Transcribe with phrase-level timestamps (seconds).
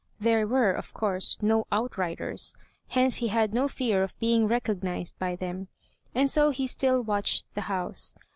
[0.19, 2.55] There were, of course, no outriders;
[2.87, 5.67] hence he had no fear of being recognized by them.
[6.15, 8.15] And so he still watched the house.